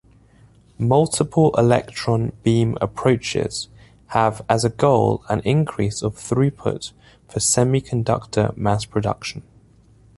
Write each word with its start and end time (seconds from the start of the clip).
Multiple-electron 0.79 2.31
beam 2.41 2.75
approaches 2.81 3.67
have 4.07 4.43
as 4.49 4.65
a 4.65 4.69
goal 4.71 5.23
an 5.29 5.41
increase 5.41 6.01
of 6.01 6.15
throughput 6.15 6.91
for 7.29 7.37
semiconductor 7.39 8.57
mass-production. 8.57 9.43